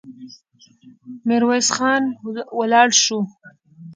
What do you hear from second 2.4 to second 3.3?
ولاړ شو.